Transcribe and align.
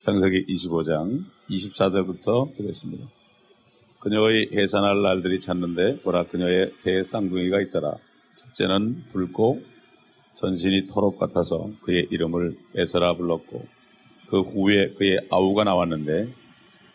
창세기 0.00 0.46
25장 0.46 1.24
24절부터 1.50 2.56
보겠습니다. 2.56 3.04
그녀의 3.98 4.50
해산할 4.52 5.02
날들이 5.02 5.40
찼는데 5.40 6.02
보라 6.02 6.28
그녀의 6.28 6.72
대쌍둥이가 6.84 7.60
있더라. 7.62 7.96
첫째는 8.36 9.06
붉고 9.12 9.60
전신이 10.34 10.86
토록 10.86 11.18
같아서 11.18 11.72
그의 11.82 12.06
이름을 12.12 12.56
에서라 12.76 13.14
불렀고 13.14 13.66
그 14.30 14.42
후에 14.42 14.94
그의 14.94 15.18
아우가 15.30 15.64
나왔는데 15.64 16.28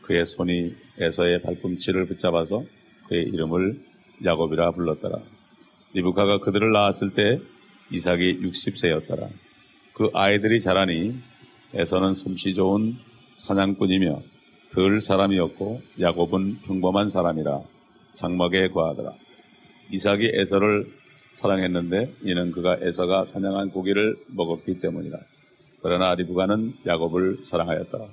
그의 0.04 0.24
손이 0.24 0.74
에서의 1.00 1.42
발꿈치를 1.42 2.06
붙잡아서 2.06 2.64
그의 3.10 3.26
이름을 3.26 3.84
야곱이라 4.24 4.72
불렀더라. 4.72 5.20
리브카가 5.94 6.40
그들을 6.40 6.72
낳았을 6.72 7.14
때 7.16 7.42
이삭이 7.92 8.40
60세였더라. 8.40 9.28
그 9.94 10.10
아이들이 10.14 10.62
자라니 10.62 11.33
에서는 11.76 12.14
솜씨 12.14 12.54
좋은 12.54 12.96
사냥꾼이며 13.38 14.22
덜 14.74 15.02
사람이었고 15.02 15.82
야곱은 16.00 16.60
평범한 16.66 17.10
사람이라 17.10 17.62
장막에 18.14 18.70
거하더라. 18.70 19.14
이삭이 19.92 20.32
에서를 20.34 20.88
사랑했는데 21.34 22.14
이는 22.24 22.52
그가 22.52 22.78
에서가 22.82 23.24
사냥한 23.24 23.72
고기를 23.72 24.16
먹었기 24.28 24.80
때문이라. 24.80 25.18
그러나 25.82 26.14
리브가는 26.16 26.76
야곱을 26.86 27.40
사랑하였더라. 27.44 28.06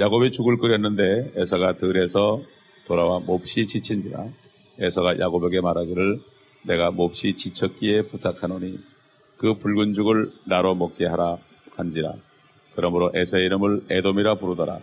야곱이 0.00 0.32
죽을 0.32 0.58
끓였는데 0.58 1.32
에서가 1.36 1.76
들에서 1.76 2.42
돌아와 2.86 3.20
몹시 3.20 3.66
지친지라 3.66 4.26
에서가 4.80 5.18
야곱에게 5.20 5.60
말하기를 5.60 6.20
내가 6.66 6.90
몹시 6.90 7.34
지쳤기에 7.36 8.02
부탁하노니 8.02 8.78
그 9.38 9.54
붉은 9.54 9.94
죽을 9.94 10.32
나로 10.46 10.74
먹게 10.74 11.06
하라 11.06 11.38
한지라 11.76 12.14
그러므로 12.74 13.10
에서의 13.14 13.46
이름을 13.46 13.84
에돔이라 13.90 14.36
부르더라 14.36 14.80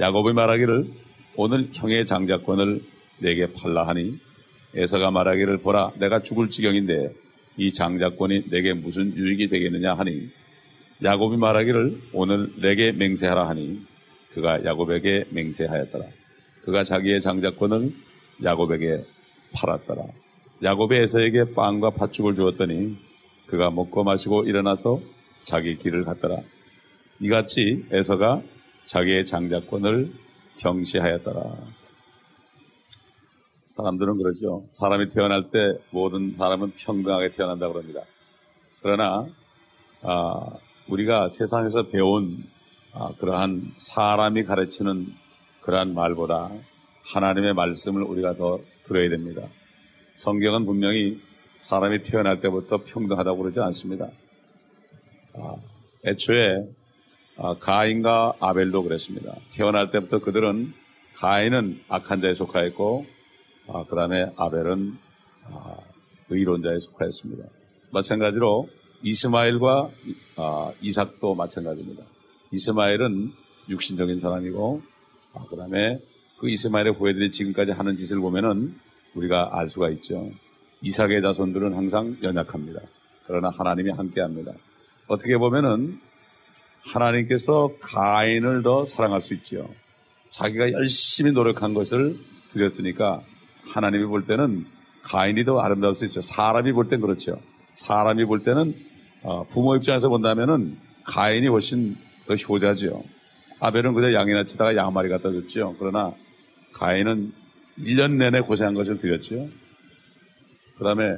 야곱이 0.00 0.32
말하기를 0.32 0.86
오늘 1.36 1.68
형의 1.72 2.04
장자권을 2.04 2.82
내게 3.18 3.52
팔라 3.52 3.86
하니 3.86 4.18
에서가 4.74 5.10
말하기를 5.10 5.58
보라 5.58 5.92
내가 5.98 6.20
죽을 6.20 6.48
지경인데 6.48 7.12
이 7.56 7.72
장자권이 7.72 8.50
내게 8.50 8.72
무슨 8.72 9.16
유익이 9.16 9.48
되겠느냐 9.48 9.94
하니 9.94 10.30
야곱이 11.02 11.36
말하기를 11.36 12.00
오늘 12.12 12.52
내게 12.60 12.92
맹세하라 12.92 13.48
하니 13.48 13.82
그가 14.34 14.64
야곱에게 14.64 15.26
맹세하였더라. 15.30 16.06
그가 16.64 16.82
자기의 16.82 17.20
장자권을 17.20 17.92
야곱에게 18.42 19.04
팔았더라. 19.52 20.02
야곱이 20.62 20.96
에서에게 20.96 21.52
빵과 21.54 21.90
팥죽을 21.90 22.34
주었더니 22.34 22.96
그가 23.46 23.70
먹고 23.70 24.02
마시고 24.02 24.44
일어나서 24.44 25.00
자기 25.42 25.76
길을 25.78 26.04
갔더라. 26.04 26.38
이같이 27.20 27.86
에서가 27.90 28.42
자기의 28.84 29.24
장자권을 29.24 30.12
경시하였더라. 30.58 31.40
사람들은 33.70 34.18
그러죠. 34.18 34.64
사람이 34.70 35.08
태어날 35.08 35.50
때 35.50 35.58
모든 35.90 36.36
사람은 36.36 36.72
평등하게 36.72 37.30
태어난다 37.30 37.68
그럽니다. 37.68 38.02
그러나 38.82 39.26
아, 40.02 40.46
우리가 40.88 41.28
세상에서 41.28 41.88
배운 41.88 42.44
아, 42.92 43.12
그러한 43.18 43.72
사람이 43.76 44.44
가르치는 44.44 45.06
그러한 45.62 45.94
말보다 45.94 46.50
하나님의 47.12 47.54
말씀을 47.54 48.02
우리가 48.02 48.34
더 48.36 48.60
들어야 48.84 49.08
됩니다. 49.08 49.48
성경은 50.14 50.66
분명히 50.66 51.20
사람이 51.60 52.02
태어날 52.02 52.40
때부터 52.40 52.84
평등하다고 52.84 53.38
그러지 53.38 53.60
않습니다. 53.60 54.08
아, 55.34 55.56
애초에 56.06 56.58
아, 56.58 56.83
가인과 57.60 58.34
아벨도 58.40 58.82
그랬습니다. 58.82 59.34
태어날 59.52 59.90
때부터 59.90 60.20
그들은 60.20 60.72
가인은 61.16 61.80
악한 61.88 62.20
자에 62.20 62.34
속하였고 62.34 63.06
아, 63.68 63.84
그 63.88 63.96
다음에 63.96 64.30
아벨은 64.36 64.96
아, 65.50 65.76
의론자에 66.28 66.78
속하였습니다. 66.78 67.44
마찬가지로 67.90 68.68
이스마엘과 69.02 69.90
아, 70.36 70.72
이삭도 70.80 71.34
마찬가지입니다. 71.34 72.04
이스마엘은 72.52 73.30
육신적인 73.68 74.18
사람이고 74.18 74.82
아, 75.34 75.44
그 75.48 75.56
다음에 75.56 75.98
그 76.38 76.50
이스마엘의 76.50 76.94
후예들이 76.94 77.30
지금까지 77.30 77.72
하는 77.72 77.96
짓을 77.96 78.18
보면은 78.20 78.74
우리가 79.14 79.50
알 79.52 79.68
수가 79.68 79.90
있죠. 79.90 80.30
이삭의 80.82 81.22
자손들은 81.22 81.74
항상 81.74 82.16
연약합니다. 82.22 82.80
그러나 83.26 83.50
하나님이 83.50 83.90
함께합니다. 83.90 84.52
어떻게 85.06 85.38
보면은 85.38 86.00
하나님께서 86.86 87.72
가인을 87.80 88.62
더 88.62 88.84
사랑할 88.84 89.20
수 89.20 89.34
있죠. 89.34 89.68
자기가 90.28 90.72
열심히 90.72 91.32
노력한 91.32 91.74
것을 91.74 92.16
드렸으니까 92.52 93.22
하나님이 93.66 94.06
볼 94.06 94.26
때는 94.26 94.66
가인이 95.02 95.44
더 95.44 95.60
아름다울 95.60 95.94
수 95.94 96.04
있죠. 96.06 96.20
사람이 96.20 96.72
볼 96.72 96.88
땐 96.88 97.00
그렇죠. 97.00 97.40
사람이 97.74 98.24
볼 98.24 98.42
때는 98.42 98.74
어, 99.22 99.44
부모 99.48 99.76
입장에서 99.76 100.08
본다면은 100.08 100.76
가인이 101.04 101.46
훨씬 101.48 101.96
더 102.26 102.34
효자죠. 102.34 103.04
아벨은 103.60 103.94
그저 103.94 104.12
양이나 104.12 104.44
치다가 104.44 104.76
양 104.76 104.92
마리 104.92 105.08
갖다 105.08 105.30
줬죠. 105.30 105.76
그러나 105.78 106.12
가인은 106.74 107.32
1년 107.78 108.12
내내 108.16 108.40
고생한 108.40 108.74
것을 108.74 109.00
드렸죠. 109.00 109.48
그 110.76 110.84
다음에 110.84 111.16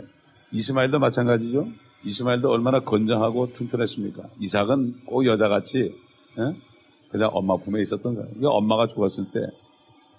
이스마일도 0.52 0.98
마찬가지죠. 0.98 1.68
이스마일도 2.06 2.50
얼마나 2.50 2.80
건장하고 2.80 3.52
튼튼했습니까? 3.52 4.28
이삭은 4.38 5.04
꼭 5.06 5.26
여자같이 5.26 5.94
예? 6.38 6.56
그냥 7.10 7.30
엄마 7.32 7.56
품에 7.56 7.80
있었던 7.82 8.14
거예요. 8.14 8.28
그러니까 8.28 8.50
엄마가 8.50 8.86
죽었을 8.86 9.30
때 9.32 9.40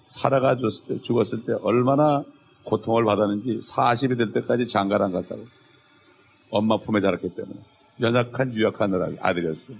사라가 0.06 0.56
죽었을 0.56 0.86
때, 0.86 1.00
죽었을 1.02 1.44
때 1.44 1.54
얼마나 1.62 2.24
고통을 2.64 3.04
받았는지 3.04 3.60
40이 3.60 4.18
될 4.18 4.32
때까지 4.32 4.66
장가를 4.66 5.06
안 5.06 5.12
갔다고. 5.12 5.46
엄마 6.50 6.78
품에 6.78 7.00
자랐기 7.00 7.34
때문에. 7.34 7.58
연약한 8.00 8.54
유약한 8.54 9.18
아들이었어요. 9.20 9.76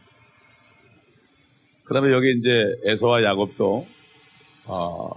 그 1.84 1.94
다음에 1.94 2.12
여기 2.12 2.36
이제 2.36 2.50
에서와 2.84 3.22
야곱도, 3.22 3.86
어, 4.66 5.10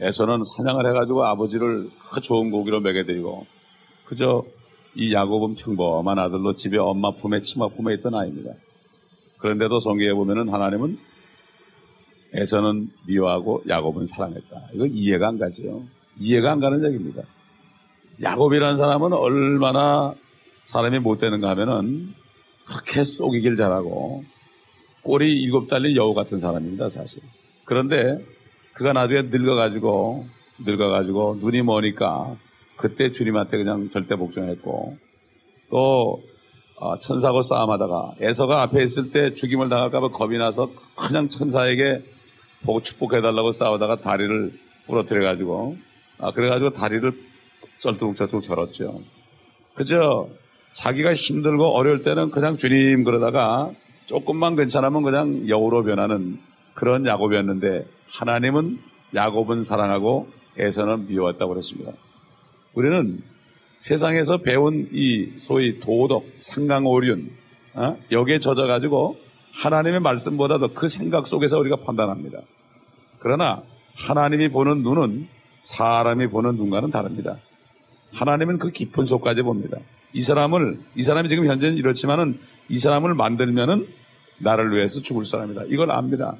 에서는 0.00 0.44
사냥을 0.44 0.88
해가지고 0.88 1.24
아버지를 1.24 1.90
그 2.10 2.20
좋은 2.20 2.50
고기로 2.50 2.80
먹여드리고, 2.80 3.46
그저 4.06 4.44
이 4.94 5.12
야곱은 5.12 5.54
평범한 5.56 6.18
아들로 6.18 6.54
집에 6.54 6.78
엄마 6.78 7.12
품에 7.12 7.40
치마 7.40 7.68
품에 7.68 7.94
있던 7.94 8.14
아이입니다. 8.14 8.52
그런데도 9.38 9.78
성경에 9.78 10.12
보면은 10.12 10.52
하나님은 10.52 10.98
에서는 12.34 12.90
미워하고 13.06 13.62
야곱은 13.68 14.06
사랑했다. 14.06 14.68
이거 14.74 14.86
이해가 14.86 15.28
안 15.28 15.38
가죠. 15.38 15.84
이해가 16.18 16.52
안 16.52 16.60
가는 16.60 16.84
얘기입니다. 16.84 17.22
야곱이라는 18.22 18.78
사람은 18.78 19.12
얼마나 19.12 20.14
사람이 20.64 21.00
못 21.00 21.18
되는가 21.18 21.50
하면은 21.50 22.14
그렇게 22.66 23.04
쏘기길 23.04 23.56
잘하고 23.56 24.24
꼬리 25.02 25.32
일곱 25.32 25.68
달린 25.68 25.96
여우 25.96 26.14
같은 26.14 26.38
사람입니다, 26.38 26.88
사실. 26.88 27.22
그런데 27.64 28.24
그가 28.74 28.92
나중에 28.92 29.22
늙어가지고, 29.22 30.26
늙어가지고 30.64 31.38
눈이 31.40 31.62
머니까 31.62 32.36
그때 32.76 33.10
주님한테 33.10 33.56
그냥 33.58 33.90
절대 33.90 34.16
복종했고 34.16 34.96
또 35.70 36.22
어, 36.76 36.98
천사하고 36.98 37.42
싸움하다가 37.42 38.14
에서가 38.20 38.62
앞에 38.62 38.82
있을 38.82 39.12
때 39.12 39.34
죽임을 39.34 39.68
당할까봐 39.68 40.08
겁이 40.08 40.36
나서 40.38 40.70
그냥 40.96 41.28
천사에게 41.28 42.02
보고 42.64 42.80
축복해달라고 42.80 43.52
싸우다가 43.52 43.96
다리를 43.96 44.52
부러뜨려가지고 44.86 45.76
아, 46.18 46.32
그래가지고 46.32 46.70
다리를 46.70 47.12
쩔뚝쩔뚝 47.78 48.42
절었죠. 48.42 49.00
그죠? 49.74 50.30
자기가 50.72 51.14
힘들고 51.14 51.66
어려울 51.68 52.02
때는 52.02 52.30
그냥 52.30 52.56
주님 52.56 53.04
그러다가 53.04 53.70
조금만 54.06 54.56
괜찮으면 54.56 55.02
그냥 55.02 55.48
여우로 55.48 55.84
변하는 55.84 56.38
그런 56.74 57.06
야곱이었는데 57.06 57.86
하나님은 58.08 58.78
야곱은 59.14 59.64
사랑하고 59.64 60.28
에서는 60.58 61.06
미워했다고 61.06 61.52
그랬습니다. 61.52 61.92
우리는 62.74 63.22
세상에서 63.78 64.38
배운 64.38 64.88
이 64.92 65.32
소위 65.38 65.80
도덕, 65.80 66.24
상강오륜 66.38 67.30
어? 67.74 67.96
여기에 68.10 68.38
젖어가지고 68.38 69.16
하나님의 69.52 70.00
말씀보다 70.00 70.58
도그 70.58 70.88
생각 70.88 71.26
속에서 71.26 71.58
우리가 71.58 71.76
판단합니다. 71.76 72.38
그러나 73.18 73.62
하나님이 73.96 74.48
보는 74.48 74.82
눈은 74.82 75.28
사람이 75.62 76.28
보는 76.28 76.56
눈과는 76.56 76.90
다릅니다. 76.90 77.38
하나님은 78.12 78.58
그 78.58 78.70
깊은 78.70 79.06
속까지 79.06 79.42
봅니다. 79.42 79.78
이 80.12 80.22
사람을 80.22 80.80
이 80.94 81.02
사람이 81.02 81.28
지금 81.28 81.46
현재는 81.46 81.76
이렇지만은 81.76 82.38
이 82.68 82.78
사람을 82.78 83.14
만들면은 83.14 83.86
나를 84.38 84.74
위해서 84.74 85.00
죽을 85.00 85.24
사람이다. 85.24 85.64
이걸 85.68 85.90
압니다. 85.90 86.36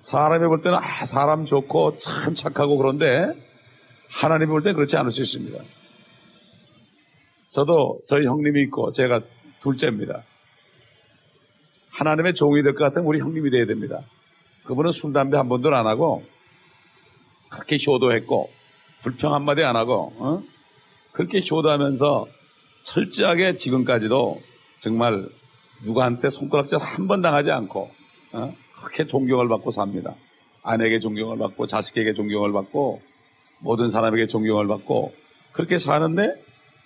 사람이 0.00 0.46
볼 0.46 0.62
때는 0.62 0.78
아 0.78 1.04
사람 1.04 1.44
좋고 1.44 1.96
참 1.96 2.34
착하고 2.34 2.76
그런데 2.76 3.32
하나님 4.12 4.48
볼 4.48 4.62
때 4.62 4.72
그렇지 4.72 4.96
않을 4.96 5.10
수 5.10 5.22
있습니다. 5.22 5.62
저도 7.50 8.00
저희 8.06 8.26
형님이 8.26 8.62
있고 8.62 8.92
제가 8.92 9.20
둘째입니다. 9.62 10.22
하나님의 11.90 12.34
종이 12.34 12.62
될 12.62 12.74
것 12.74 12.84
같으면 12.84 13.06
우리 13.06 13.20
형님이 13.20 13.50
돼야 13.50 13.66
됩니다. 13.66 14.00
그분은 14.64 14.92
술, 14.92 15.12
담배 15.12 15.36
한 15.36 15.48
번도 15.48 15.74
안 15.74 15.86
하고 15.86 16.24
그렇게 17.50 17.76
효도했고 17.84 18.50
불평 19.02 19.34
한마디 19.34 19.62
안 19.64 19.76
하고 19.76 20.12
어? 20.16 20.42
그렇게 21.12 21.40
효도하면서 21.40 22.26
철저하게 22.84 23.56
지금까지도 23.56 24.40
정말 24.80 25.28
누구한테 25.84 26.30
손가락질 26.30 26.78
한 26.78 27.08
번 27.08 27.20
당하지 27.22 27.50
않고 27.50 27.90
어? 28.32 28.54
그렇게 28.78 29.04
존경을 29.04 29.48
받고 29.48 29.70
삽니다. 29.70 30.14
아내에게 30.62 31.00
존경을 31.00 31.38
받고 31.38 31.66
자식에게 31.66 32.14
존경을 32.14 32.52
받고 32.52 33.02
모든 33.62 33.90
사람에게 33.90 34.26
존경을 34.26 34.66
받고 34.66 35.14
그렇게 35.52 35.78
사는데 35.78 36.34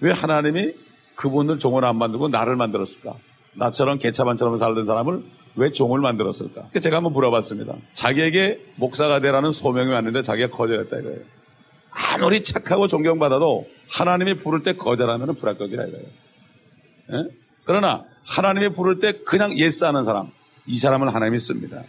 왜 0.00 0.12
하나님이 0.12 0.74
그분을 1.16 1.58
종을 1.58 1.84
안 1.84 1.96
만들고 1.96 2.28
나를 2.28 2.56
만들었을까? 2.56 3.14
나처럼 3.54 3.98
개차반처럼 3.98 4.58
살던 4.58 4.84
사람을 4.84 5.22
왜 5.56 5.72
종을 5.72 6.00
만들었을까? 6.00 6.68
제가 6.80 6.96
한번 6.96 7.12
물어봤습니다. 7.14 7.74
자기에게 7.94 8.60
목사가 8.76 9.20
되라는 9.20 9.50
소명이 9.50 9.90
왔는데 9.90 10.22
자기가 10.22 10.50
거절했다 10.50 10.98
이거예요. 10.98 11.20
아무리 11.90 12.42
착하고 12.42 12.88
존경받아도 12.88 13.66
하나님이 13.88 14.34
부를 14.34 14.62
때 14.62 14.74
거절하면 14.74 15.34
불합격이라 15.36 15.86
이거예요. 15.86 16.06
예? 17.12 17.30
그러나 17.64 18.04
하나님이 18.24 18.70
부를 18.70 18.98
때 18.98 19.12
그냥 19.24 19.56
예스하는 19.58 20.04
사람, 20.04 20.30
이 20.66 20.76
사람은 20.76 21.08
하나님이 21.08 21.38
씁니다. 21.38 21.82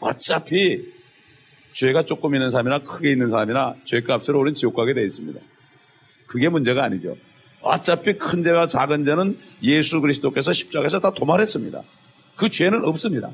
어차피 0.00 0.84
죄가 1.78 2.02
조금 2.02 2.34
있는 2.34 2.50
사람이나 2.50 2.80
크게 2.80 3.12
있는 3.12 3.30
사람이나 3.30 3.76
죄값으로 3.84 4.40
우리는 4.40 4.54
지옥 4.54 4.74
가게 4.74 4.94
되어 4.94 5.04
있습니다. 5.04 5.38
그게 6.26 6.48
문제가 6.48 6.82
아니죠. 6.82 7.16
어차피 7.60 8.18
큰 8.18 8.42
죄와 8.42 8.66
작은 8.66 9.04
죄는 9.04 9.38
예수 9.62 10.00
그리스도께서 10.00 10.52
십자가에서 10.52 10.98
다 10.98 11.12
도말했습니다. 11.12 11.80
그 12.34 12.48
죄는 12.48 12.84
없습니다. 12.84 13.30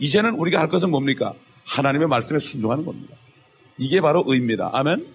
이제는 0.00 0.34
우리가 0.34 0.58
할 0.58 0.68
것은 0.68 0.90
뭡니까? 0.90 1.32
하나님의 1.64 2.08
말씀에 2.08 2.40
순종하는 2.40 2.84
겁니다. 2.84 3.14
이게 3.78 4.00
바로 4.00 4.24
의입니다. 4.26 4.70
아멘. 4.72 5.06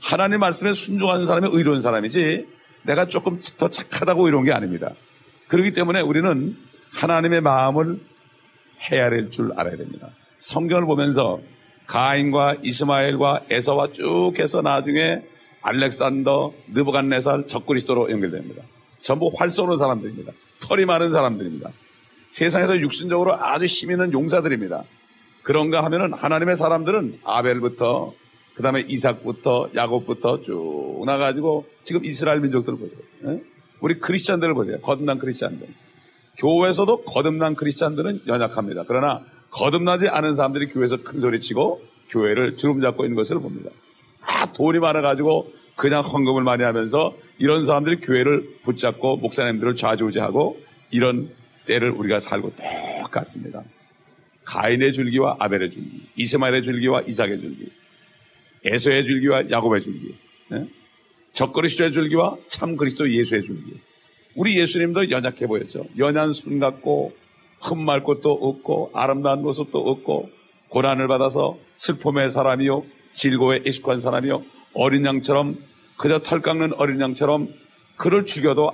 하나님의 0.00 0.40
말씀에 0.40 0.72
순종하는 0.72 1.28
사람이 1.28 1.48
의로운 1.52 1.80
사람이지 1.80 2.44
내가 2.82 3.06
조금 3.06 3.38
더 3.56 3.68
착하다고 3.68 4.26
이런 4.26 4.42
게 4.42 4.52
아닙니다. 4.52 4.90
그렇기 5.46 5.74
때문에 5.74 6.00
우리는 6.00 6.56
하나님의 6.90 7.40
마음을 7.40 8.00
헤아릴 8.90 9.30
줄 9.30 9.52
알아야 9.56 9.76
됩니다. 9.76 10.08
성경을 10.40 10.86
보면서 10.86 11.40
가인과 11.90 12.58
이스마엘과 12.62 13.46
에서와 13.50 13.90
쭉 13.90 14.32
해서 14.38 14.62
나중에 14.62 15.22
알렉산더, 15.62 16.52
느부갓네살, 16.72 17.46
적그리스도로 17.48 18.10
연결됩니다. 18.12 18.62
전부 19.00 19.32
활 19.36 19.50
쏘는 19.50 19.76
사람들입니다. 19.76 20.32
털이 20.60 20.84
많은 20.84 21.12
사람들입니다. 21.12 21.70
세상에서 22.30 22.78
육신적으로 22.78 23.34
아주 23.34 23.64
힘 23.64 23.90
있는 23.90 24.12
용사들입니다. 24.12 24.84
그런가 25.42 25.84
하면은 25.84 26.12
하나님의 26.12 26.54
사람들은 26.54 27.18
아벨부터 27.24 28.12
그 28.54 28.62
다음에 28.62 28.84
이삭부터 28.86 29.70
야곱부터 29.74 30.42
쭉 30.42 31.02
나가지고 31.06 31.66
지금 31.82 32.04
이스라엘 32.04 32.40
민족들을 32.40 32.78
보세요. 32.78 33.00
예? 33.26 33.42
우리 33.80 33.98
크리스찬들을 33.98 34.54
보세요. 34.54 34.78
거듭난 34.80 35.18
크리스찬들. 35.18 35.66
교회에서도 36.36 37.02
거듭난 37.02 37.56
크리스찬들은 37.56 38.22
연약합니다. 38.28 38.84
그러나 38.86 39.24
거듭나지 39.50 40.08
않은 40.08 40.36
사람들이 40.36 40.68
교회에서 40.68 41.02
큰 41.02 41.20
소리 41.20 41.40
치고 41.40 41.82
교회를 42.10 42.56
주름 42.56 42.80
잡고 42.80 43.04
있는 43.04 43.16
것을 43.16 43.40
봅니다. 43.40 43.70
아, 44.22 44.52
돈이 44.52 44.78
많아가지고 44.78 45.52
그냥 45.76 46.02
헌금을 46.02 46.42
많이 46.42 46.62
하면서 46.62 47.14
이런 47.38 47.66
사람들이 47.66 48.00
교회를 48.00 48.58
붙잡고 48.64 49.16
목사님들을 49.16 49.74
좌지우지하고 49.74 50.60
이런 50.90 51.30
때를 51.66 51.90
우리가 51.90 52.20
살고 52.20 52.52
똑같습니다. 53.02 53.62
가인의 54.44 54.92
줄기와 54.92 55.36
아벨의 55.38 55.70
줄기, 55.70 56.02
이스마엘의 56.16 56.62
줄기와 56.62 57.02
이삭의 57.02 57.40
줄기, 57.40 57.70
에서의 58.64 59.04
줄기와 59.04 59.48
야곱의 59.48 59.80
줄기, 59.80 60.14
네? 60.48 60.66
적그리스도의 61.32 61.92
줄기와 61.92 62.36
참 62.48 62.76
그리스도 62.76 63.10
예수의 63.10 63.42
줄기. 63.42 63.80
우리 64.34 64.58
예수님도 64.58 65.10
연약해 65.10 65.46
보였죠. 65.46 65.86
연한 65.98 66.32
순 66.32 66.58
같고 66.58 67.14
흠말 67.60 68.02
것도 68.04 68.30
없고 68.32 68.90
아름다운 68.94 69.42
모습도 69.42 69.78
없고 69.78 70.30
고난을 70.68 71.08
받아서 71.08 71.56
슬픔의 71.76 72.30
사람이요 72.30 72.84
질고에 73.14 73.62
익숙한 73.66 74.00
사람이요 74.00 74.42
어린 74.74 75.04
양처럼 75.04 75.56
그저 75.96 76.20
털 76.20 76.40
깎는 76.40 76.74
어린 76.74 77.00
양처럼 77.00 77.48
그를 77.96 78.24
죽여도 78.24 78.72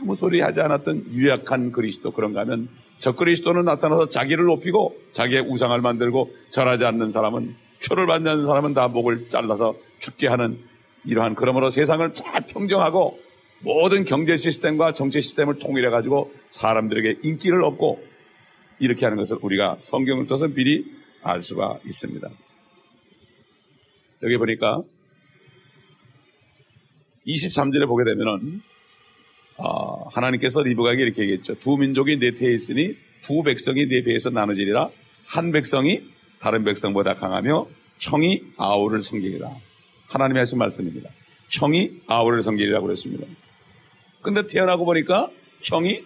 아무 0.00 0.14
소리 0.14 0.40
하지 0.40 0.60
않았던 0.60 1.06
유약한 1.12 1.72
그리스도. 1.72 2.10
그런가 2.10 2.40
하면 2.40 2.68
저 2.98 3.12
그리스도는 3.12 3.64
나타나서 3.64 4.08
자기를 4.08 4.44
높이고 4.44 4.96
자기의 5.12 5.42
우상을 5.48 5.78
만들고 5.80 6.30
절하지 6.50 6.84
않는 6.84 7.10
사람은 7.10 7.54
표를 7.86 8.06
받지 8.06 8.28
않는 8.28 8.46
사람은 8.46 8.74
다 8.74 8.88
목을 8.88 9.28
잘라서 9.28 9.74
죽게 9.98 10.28
하는 10.28 10.58
이러한 11.04 11.34
그러므로 11.34 11.70
세상을 11.70 12.12
잘 12.12 12.42
평정하고 12.42 13.18
모든 13.60 14.04
경제 14.04 14.36
시스템과 14.36 14.92
정치 14.92 15.20
시스템을 15.20 15.58
통일해 15.58 15.88
가지고 15.88 16.30
사람들에게 16.48 17.20
인기를 17.22 17.64
얻고 17.64 18.02
이렇게 18.78 19.04
하는 19.06 19.16
것을 19.16 19.38
우리가 19.40 19.76
성경을 19.78 20.26
통해서 20.26 20.48
미리 20.48 20.84
알 21.22 21.42
수가 21.42 21.78
있습니다. 21.84 22.28
여기 24.22 24.36
보니까 24.38 24.82
23절에 27.26 27.86
보게 27.86 28.04
되면은 28.04 28.60
어, 29.58 30.08
하나님께서 30.10 30.62
리브가에게 30.62 31.02
이렇게 31.02 31.22
얘기했죠. 31.22 31.58
두 31.58 31.76
민족이 31.76 32.18
내 32.18 32.32
태에 32.32 32.52
있으니 32.52 32.94
두 33.22 33.42
백성이 33.42 33.86
내 33.88 34.02
배에서 34.02 34.30
나눠지리라. 34.30 34.90
한 35.24 35.50
백성이 35.50 36.02
다른 36.40 36.64
백성보다 36.64 37.14
강하며 37.14 37.66
형이 37.98 38.42
아우를 38.56 39.02
섬기리라. 39.02 39.50
하나님의 40.08 40.40
하신 40.42 40.58
말씀입니다. 40.58 41.10
형이 41.50 42.02
아우를 42.06 42.42
섬기리라고 42.42 42.86
그랬습니다. 42.86 43.26
근데 44.22 44.46
태어나고 44.46 44.84
보니까 44.84 45.30
형이 45.62 46.04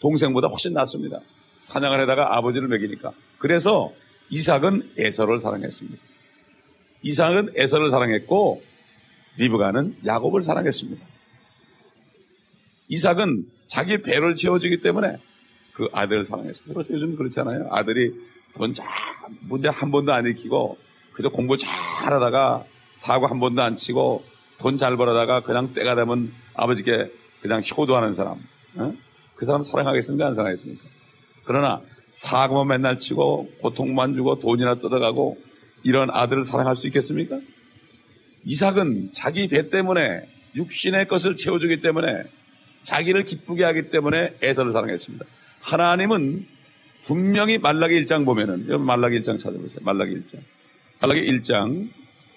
동생보다 0.00 0.48
훨씬 0.48 0.72
낫습니다. 0.74 1.20
사냥을 1.60 2.00
하다가 2.00 2.36
아버지를 2.36 2.68
먹이니까. 2.68 3.12
그래서 3.38 3.92
이삭은 4.30 4.90
에서를 4.96 5.40
사랑했습니다. 5.40 5.98
이삭은 7.02 7.50
에서를 7.56 7.90
사랑했고 7.90 8.62
리브가는 9.36 9.98
야곱을 10.04 10.42
사랑했습니다. 10.42 11.04
이삭은 12.88 13.46
자기 13.66 14.00
배를 14.02 14.34
채워주기 14.34 14.80
때문에 14.80 15.16
그 15.74 15.88
아들을 15.92 16.24
사랑했습니다. 16.24 16.74
그래서 16.74 16.94
요즘 16.94 17.16
그렇잖아요. 17.16 17.68
아들이 17.70 18.12
돈 18.54 18.72
잘, 18.72 18.88
문제 19.40 19.68
한 19.68 19.90
번도 19.90 20.12
안 20.12 20.26
익히고 20.26 20.78
그저 21.12 21.28
공부 21.28 21.56
잘 21.56 21.70
하다가 22.12 22.64
사고 22.96 23.26
한 23.26 23.38
번도 23.40 23.62
안 23.62 23.76
치고 23.76 24.24
돈 24.58 24.76
잘 24.76 24.96
벌어다가 24.96 25.42
그냥 25.42 25.72
때가 25.72 25.94
되면 25.94 26.32
아버지께 26.54 27.12
그냥 27.42 27.62
효도하는 27.62 28.14
사람. 28.14 28.38
어? 28.74 28.92
그 29.38 29.46
사람 29.46 29.62
사랑하겠습니까? 29.62 30.26
안 30.26 30.34
사랑하겠습니까? 30.34 30.84
그러나 31.44 31.80
사고만 32.14 32.66
맨날 32.66 32.98
치고 32.98 33.52
고통만 33.60 34.14
주고 34.14 34.40
돈이나 34.40 34.74
뜯어가고 34.74 35.38
이런 35.84 36.10
아들을 36.10 36.42
사랑할 36.42 36.74
수 36.74 36.88
있겠습니까? 36.88 37.38
이삭은 38.44 39.10
자기 39.12 39.46
배 39.46 39.68
때문에 39.70 40.22
육신의 40.56 41.06
것을 41.06 41.36
채워주기 41.36 41.80
때문에 41.80 42.24
자기를 42.82 43.24
기쁘게 43.24 43.62
하기 43.62 43.90
때문에 43.90 44.34
에서를 44.42 44.72
사랑했습니다. 44.72 45.24
하나님은 45.60 46.46
분명히 47.06 47.58
말라기 47.58 47.94
1장 48.04 48.24
보면은 48.24 48.66
여러분 48.66 48.86
말라기 48.86 49.20
1장 49.20 49.38
찾아보세요. 49.38 49.78
말라기 49.82 50.16
1장. 50.16 50.40
말라기 51.00 51.20
1장 51.30 51.88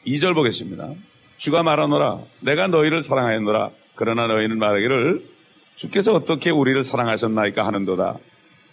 2절 0.05 0.35
보겠습니다. 0.35 0.93
주가 1.37 1.63
말하노라 1.63 2.19
내가 2.41 2.67
너희를 2.67 3.01
사랑하였노라 3.01 3.71
그러나 3.95 4.27
너희는 4.27 4.59
말하기를 4.59 5.40
주께서 5.75 6.13
어떻게 6.13 6.49
우리를 6.49 6.81
사랑하셨나이까 6.83 7.65
하는도다. 7.65 8.17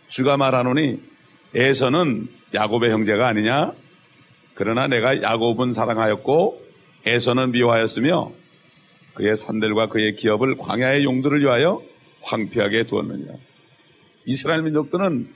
주가 0.08 0.36
말하노니 0.36 1.00
에서는 1.54 2.28
야곱의 2.54 2.90
형제가 2.90 3.26
아니냐? 3.26 3.72
그러나 4.54 4.86
내가 4.86 5.22
야곱은 5.22 5.72
사랑하였고 5.72 6.60
에서는 7.06 7.52
미워하였으며 7.52 8.30
그의 9.14 9.36
산들과 9.36 9.88
그의 9.88 10.16
기업을 10.16 10.56
광야의 10.56 11.04
용도를 11.04 11.40
위하여 11.40 11.82
황폐하게 12.22 12.86
두었느냐. 12.86 13.34
이스라엘 14.26 14.62
민족들은 14.62 15.28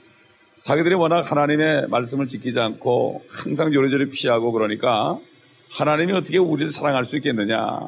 자기들이 0.61 0.95
워낙 0.95 1.29
하나님의 1.29 1.87
말씀을 1.89 2.27
지키지 2.27 2.59
않고 2.59 3.23
항상 3.29 3.73
요리조리 3.73 4.09
피하고 4.11 4.51
그러니까 4.51 5.19
하나님이 5.71 6.13
어떻게 6.13 6.37
우리를 6.37 6.69
사랑할 6.69 7.05
수 7.05 7.17
있겠느냐. 7.17 7.79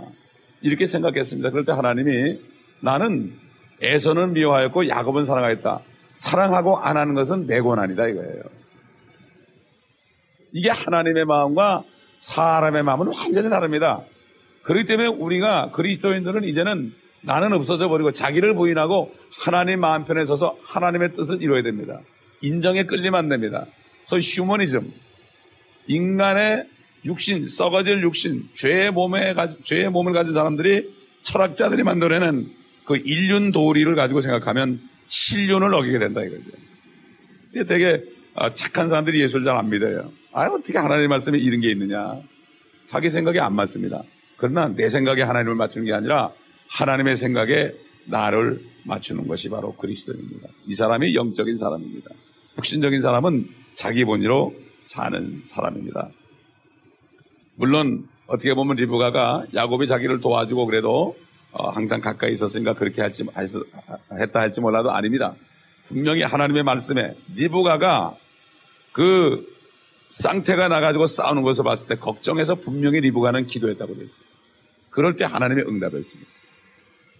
이렇게 0.62 0.86
생각했습니다. 0.86 1.52
그럴 1.52 1.64
때 1.64 1.72
하나님이 1.72 2.40
나는 2.82 3.38
에서는 3.82 4.34
미워하였고 4.34 4.88
야곱은 4.88 5.26
사랑하였다. 5.26 5.80
사랑하고 6.16 6.78
안 6.78 6.98
하는 6.98 7.14
것은 7.14 7.46
내 7.48 7.60
권한이다 7.60 8.08
이거예요. 8.08 8.44
이게 10.54 10.70
하나님의 10.70 11.26
마음과 11.26 11.84
사람의 12.22 12.84
마음은 12.84 13.08
완전히 13.08 13.50
다릅니다. 13.50 14.02
그렇기 14.64 14.86
때문에 14.88 15.08
우리가 15.10 15.72
그리스도인들은 15.72 16.44
이제는 16.46 16.94
나는 17.22 17.54
없어져 17.54 17.90
버리고 17.90 18.12
자기를 18.12 18.56
부인하고 18.56 19.14
하나님 19.40 19.82
마음 19.82 20.06
편에 20.06 20.26
서서 20.26 20.58
하나님의 20.64 21.14
뜻을 21.14 21.42
이루어야 21.42 21.64
됩니다. 21.64 22.00
인정에 22.42 22.84
끌리면 22.86 23.16
안 23.16 23.30
됩니다. 23.30 23.66
소위 24.06 24.22
휴머니즘. 24.22 24.92
인간의 25.88 26.68
육신, 27.04 27.48
썩어질 27.48 28.02
육신, 28.02 28.50
죄의 28.56 28.92
몸에, 28.92 29.34
가- 29.34 29.54
죄의 29.64 29.90
몸을 29.90 30.14
가진 30.14 30.34
사람들이 30.34 30.96
철학자들이 31.22 31.84
만들어낸 31.84 32.50
그 32.86 32.98
인륜 33.04 33.52
도리를 33.52 33.94
가지고 33.96 34.22
생각하면 34.22 34.80
신륜을 35.08 35.74
어기게 35.74 36.00
된다 36.00 36.24
이거죠. 36.24 36.44
근데 37.52 37.68
되게 37.68 38.04
아, 38.36 38.54
착한 38.54 38.90
사람들이 38.90 39.22
예수를 39.22 39.46
잘 39.46 39.56
안 39.56 39.70
믿어요. 39.70 40.12
아, 40.34 40.46
어떻게 40.48 40.78
하나님의 40.78 41.08
말씀에 41.08 41.38
이런 41.38 41.62
게 41.62 41.72
있느냐. 41.72 42.20
자기 42.86 43.10
생각에 43.10 43.40
안 43.40 43.56
맞습니다. 43.56 44.04
그러나 44.38 44.68
내 44.68 44.90
생각에 44.90 45.22
하나님을 45.22 45.56
맞추는 45.56 45.86
게 45.86 45.94
아니라 45.94 46.32
하나님의 46.68 47.16
생각에 47.18 47.72
나를 48.06 48.62
맞추는 48.84 49.28
것이 49.28 49.50
바로 49.50 49.74
그리스도입니다. 49.76 50.50
이 50.68 50.74
사람이 50.74 51.16
영적인 51.16 51.56
사람입니다. 51.56 52.10
육신적인 52.58 53.02
사람은 53.02 53.48
자기 53.74 54.04
본의로 54.06 54.54
사는 54.84 55.42
사람입니다. 55.46 56.10
물론 57.56 58.08
어떻게 58.28 58.54
보면 58.54 58.76
리브가가 58.76 59.46
야곱이 59.56 59.88
자기를 59.88 60.20
도와주고 60.20 60.66
그래도 60.66 61.16
어, 61.58 61.70
항상 61.70 62.02
가까이 62.02 62.34
있었으니까 62.34 62.74
그렇게 62.74 63.02
할지 63.02 63.26
했다 64.12 64.40
할지 64.42 64.60
몰라도 64.60 64.92
아닙니다. 64.92 65.36
분명히 65.88 66.22
하나님의 66.22 66.64
말씀에 66.64 67.16
리브가가 67.36 68.16
그 68.92 69.48
쌍태가 70.12 70.68
나가지고 70.68 71.08
싸우는 71.08 71.44
것을 71.44 71.64
봤을 71.64 71.88
때 71.88 71.96
걱정해서 71.96 72.56
분명히 72.56 73.00
리브가는 73.00 73.46
기도했다고 73.46 73.96
되어 73.96 74.04
있어요. 74.04 74.26
그럴 74.90 75.16
때 75.16 75.24
하나님의 75.24 75.66
응답을 75.66 76.00
했습니다. 76.00 76.30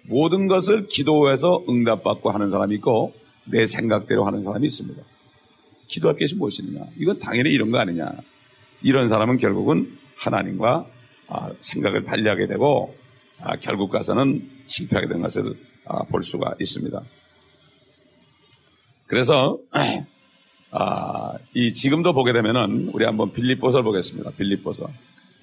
모든 0.04 0.48
것을 0.48 0.88
기도해서 0.88 1.64
응답받고 1.70 2.30
하는 2.30 2.52
사람이 2.52 2.76
있고 2.76 3.14
내 3.46 3.66
생각대로 3.66 4.26
하는 4.26 4.44
사람이 4.44 4.66
있습니다. 4.66 5.02
기도할 5.88 6.18
것이 6.18 6.36
무엇이냐? 6.36 6.82
이건 6.98 7.20
당연히 7.20 7.52
이런 7.52 7.72
거 7.72 7.78
아니냐? 7.78 8.12
이런 8.82 9.08
사람은 9.08 9.38
결국은 9.38 9.98
하나님과 10.18 10.86
아, 11.28 11.50
생각을 11.62 12.04
달리하게 12.04 12.48
되고 12.48 12.96
아, 13.40 13.58
결국 13.58 13.92
가서는 13.92 14.50
실패하게 14.68 15.08
된 15.08 15.22
것을 15.22 15.54
아, 15.86 16.04
볼 16.04 16.24
수가 16.24 16.56
있습니다. 16.60 17.02
그래서 19.08 19.60
아, 20.72 21.34
이 21.54 21.74
지금도 21.74 22.14
보게 22.14 22.34
되면은 22.34 22.90
우리 22.94 23.06
한번 23.06 23.32
빌립보서를 23.32 23.84
보겠습니다. 23.84 24.32
빌립보서. 24.32 24.90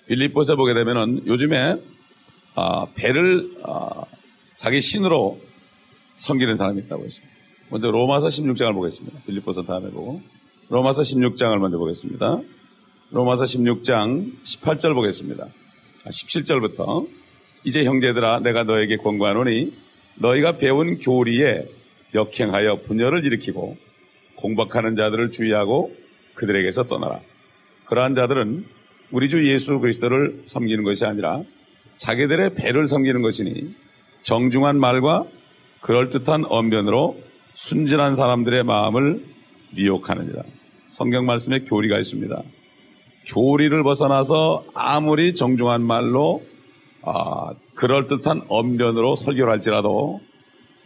빌립보서 0.08 0.56
보게 0.56 0.74
되면은 0.74 1.26
요즘에 1.26 1.76
아, 2.54 2.86
배를 2.94 3.56
아, 3.64 4.04
자기 4.56 4.80
신으로 4.80 5.40
섬기는 6.18 6.56
사람이 6.56 6.82
있다고 6.82 7.04
했습니다. 7.04 7.32
먼저 7.70 7.90
로마서 7.90 8.26
16장을 8.28 8.74
보겠습니다. 8.74 9.20
빌립보서 9.26 9.62
다음에 9.62 9.90
보고 9.90 10.20
로마서 10.68 11.02
16장을 11.02 11.56
먼저 11.58 11.78
보겠습니다. 11.78 12.40
로마서 13.10 13.44
16장 13.44 14.42
18절 14.42 14.94
보겠습니다. 14.94 15.46
아, 16.04 16.10
17절부터 16.10 17.06
이제 17.64 17.84
형제들아 17.84 18.40
내가 18.40 18.64
너에게 18.64 18.96
권고하노니 18.96 19.72
너희가 20.16 20.58
배운 20.58 20.98
교리에 20.98 21.64
역행하여 22.14 22.80
분열을 22.82 23.24
일으키고 23.24 23.76
공박하는 24.36 24.96
자들을 24.96 25.30
주의하고 25.30 25.94
그들에게서 26.34 26.84
떠나라. 26.84 27.20
그러한 27.86 28.14
자들은 28.14 28.64
우리 29.10 29.28
주 29.28 29.50
예수 29.50 29.78
그리스도를 29.78 30.42
섬기는 30.46 30.82
것이 30.84 31.04
아니라 31.04 31.42
자기들의 31.98 32.54
배를 32.54 32.86
섬기는 32.86 33.22
것이니 33.22 33.74
정중한 34.22 34.78
말과 34.78 35.24
그럴듯한 35.80 36.44
언변으로 36.46 37.20
순진한 37.54 38.14
사람들의 38.14 38.64
마음을 38.64 39.22
미혹하느니라. 39.74 40.42
성경 40.90 41.26
말씀에 41.26 41.60
교리가 41.60 41.98
있습니다. 41.98 42.42
교리를 43.26 43.82
벗어나서 43.82 44.64
아무리 44.74 45.34
정중한 45.34 45.82
말로 45.82 46.42
아, 47.04 47.52
그럴듯한 47.74 48.42
언변으로 48.48 49.14
설교를 49.14 49.52
할지라도 49.52 50.20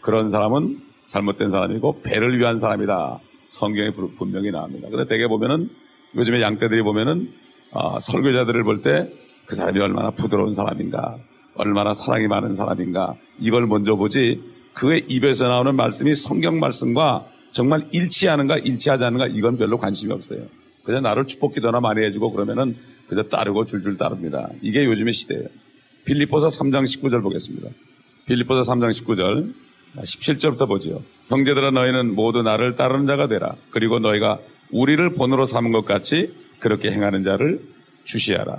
그런 0.00 0.30
사람은 0.30 0.80
잘못된 1.08 1.50
사람이고 1.50 2.00
배를 2.02 2.38
위한 2.38 2.58
사람이다. 2.58 3.20
성경에 3.48 3.90
부- 3.92 4.12
분명히 4.16 4.50
나옵니다. 4.50 4.88
근데 4.90 5.06
대개 5.06 5.26
보면은 5.28 5.70
요즘에 6.16 6.40
양떼들이 6.42 6.82
보면은 6.82 7.32
아, 7.72 7.98
설교자들을 8.00 8.62
볼 8.64 8.82
때 8.82 9.10
그 9.46 9.54
사람이 9.54 9.78
얼마나 9.78 10.10
부드러운 10.10 10.54
사람인가, 10.54 11.18
얼마나 11.54 11.94
사랑이 11.94 12.26
많은 12.26 12.56
사람인가 12.56 13.14
이걸 13.38 13.68
먼저 13.68 13.94
보지 13.94 14.42
그의 14.74 15.04
입에서 15.06 15.46
나오는 15.46 15.76
말씀이 15.76 16.16
성경 16.16 16.58
말씀과 16.58 17.24
정말 17.52 17.86
일치하는가 17.92 18.58
일치하지 18.58 19.04
않는가 19.04 19.28
이건 19.28 19.56
별로 19.56 19.78
관심이 19.78 20.12
없어요. 20.12 20.40
그냥 20.82 21.02
나를 21.04 21.26
축복 21.26 21.54
기도나 21.54 21.78
많이 21.78 22.04
해주고 22.04 22.32
그러면은 22.32 22.76
그저 23.08 23.22
따르고 23.22 23.66
줄줄 23.66 23.98
따릅니다. 23.98 24.48
이게 24.62 24.82
요즘의 24.84 25.12
시대예요. 25.12 25.44
빌립보서 26.06 26.48
3장 26.48 26.84
19절 26.84 27.22
보겠습니다. 27.22 27.68
빌립보서 28.26 28.72
3장 28.72 28.90
19절 28.90 29.52
17절부터 29.96 30.68
보지요. 30.68 31.02
형제들아 31.28 31.70
너희는 31.70 32.14
모두 32.14 32.42
나를 32.42 32.76
따르는 32.76 33.06
자가 33.06 33.28
되라. 33.28 33.54
그리고 33.70 33.98
너희가 33.98 34.38
우리를 34.70 35.14
본으로 35.14 35.46
삼은 35.46 35.72
것 35.72 35.84
같이 35.84 36.34
그렇게 36.58 36.90
행하는 36.90 37.22
자를 37.22 37.60
주시하라. 38.04 38.56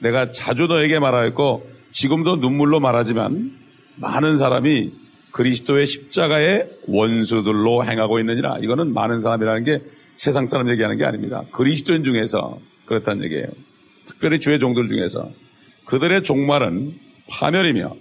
내가 0.00 0.30
자주 0.30 0.66
너에게 0.66 0.98
말하였고 0.98 1.70
지금도 1.92 2.36
눈물로 2.36 2.80
말하지만 2.80 3.52
많은 3.96 4.36
사람이 4.36 4.92
그리스도의 5.32 5.86
십자가의 5.86 6.68
원수들로 6.88 7.84
행하고 7.84 8.18
있느니라. 8.20 8.58
이거는 8.58 8.92
많은 8.94 9.20
사람이라는 9.20 9.64
게 9.64 9.82
세상 10.16 10.46
사람 10.46 10.70
얘기하는 10.70 10.96
게 10.96 11.04
아닙니다. 11.04 11.42
그리스도인 11.52 12.04
중에서 12.04 12.58
그렇다는 12.86 13.24
얘기예요. 13.24 13.46
특별히 14.06 14.40
주의 14.40 14.58
종들 14.58 14.88
중에서 14.88 15.30
그들의 15.86 16.22
종말은 16.22 16.94
파멸이며 17.28 17.94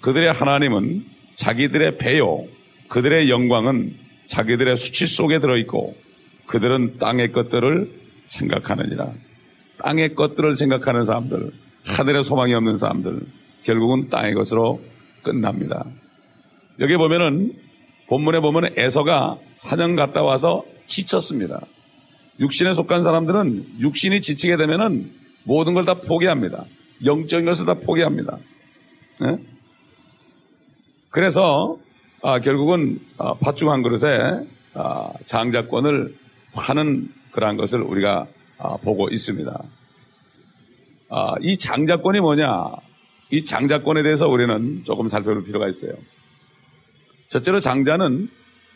그들의 0.00 0.32
하나님은 0.32 1.04
자기들의 1.34 1.98
배요 1.98 2.44
그들의 2.88 3.30
영광은 3.30 3.94
자기들의 4.26 4.76
수치 4.76 5.06
속에 5.06 5.38
들어있고 5.40 5.96
그들은 6.46 6.98
땅의 6.98 7.32
것들을 7.32 7.90
생각하느니라. 8.26 9.12
땅의 9.82 10.14
것들을 10.14 10.54
생각하는 10.54 11.04
사람들, 11.04 11.50
하늘의 11.84 12.24
소망이 12.24 12.54
없는 12.54 12.76
사람들, 12.76 13.20
결국은 13.64 14.08
땅의 14.08 14.34
것으로 14.34 14.80
끝납니다. 15.22 15.84
여기 16.80 16.96
보면은 16.96 17.52
본문에 18.08 18.40
보면 18.40 18.74
에서가 18.76 19.38
사냥 19.54 19.96
갔다 19.96 20.22
와서 20.22 20.64
지쳤습니다. 20.86 21.60
육신에 22.40 22.74
속한 22.74 23.02
사람들은 23.02 23.80
육신이 23.80 24.20
지치게 24.20 24.56
되면은 24.56 25.10
모든 25.44 25.72
걸 25.74 25.84
다 25.84 25.94
포기합니다. 25.94 26.64
영적인 27.04 27.46
것을 27.46 27.66
다 27.66 27.74
포기합니다. 27.74 28.38
예? 29.24 29.38
그래서 31.10 31.78
아, 32.22 32.40
결국은 32.40 32.98
아, 33.18 33.34
팥죽 33.34 33.70
한 33.70 33.82
그릇에 33.82 34.46
아, 34.74 35.12
장자권을 35.24 36.14
하는 36.52 37.12
그러한 37.32 37.56
것을 37.56 37.80
우리가 37.80 38.26
아, 38.58 38.76
보고 38.78 39.08
있습니다. 39.08 39.62
아, 41.10 41.34
이 41.40 41.56
장자권이 41.56 42.20
뭐냐? 42.20 42.70
이 43.30 43.44
장자권에 43.44 44.02
대해서 44.02 44.28
우리는 44.28 44.82
조금 44.84 45.08
살펴볼 45.08 45.44
필요가 45.44 45.68
있어요. 45.68 45.92
첫째로 47.28 47.60
장자는 47.60 48.28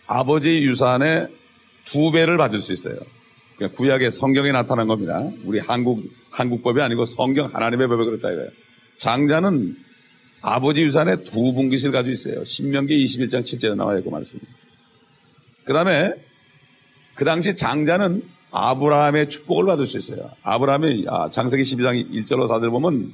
아버지 0.07 0.51
유산의 0.51 1.29
두 1.85 2.11
배를 2.11 2.37
받을 2.37 2.61
수 2.61 2.73
있어요. 2.73 2.97
그러니까 3.59 3.77
구약의 3.77 4.11
성경에 4.11 4.53
나타난 4.53 4.87
겁니다. 4.87 5.29
우리 5.45 5.59
한국, 5.59 6.03
한국법이 6.31 6.81
아니고 6.81 7.05
성경 7.05 7.47
하나님의 7.53 7.89
법에 7.89 8.05
그렇다 8.05 8.31
이거예요. 8.31 8.51
장자는 8.97 9.77
아버지 10.41 10.81
유산의 10.81 11.25
두 11.25 11.53
분깃을 11.53 11.93
가지고 11.93 12.13
있어요. 12.13 12.45
신명기 12.45 12.95
21장 13.05 13.43
7절에 13.43 13.75
나와 13.75 13.99
있고 13.99 14.11
말씀입니다. 14.11 14.53
그 15.65 15.73
다음에 15.73 16.13
그 17.15 17.25
당시 17.25 17.55
장자는 17.57 18.23
아브라함의 18.51 19.29
축복을 19.29 19.67
받을 19.67 19.85
수 19.85 19.99
있어요. 19.99 20.31
아브라함이 20.43 21.05
아, 21.09 21.29
장세기 21.29 21.63
12장 21.63 22.11
1절로 22.25 22.49
4절 22.49 22.71
보면 22.71 23.13